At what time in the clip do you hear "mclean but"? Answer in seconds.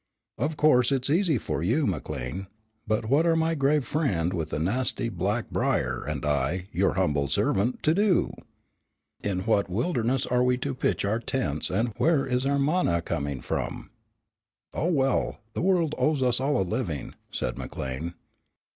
1.85-3.05